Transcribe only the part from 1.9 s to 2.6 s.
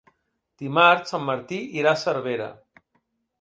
a Cervera.